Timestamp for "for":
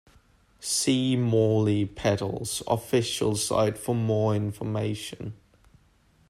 3.77-3.93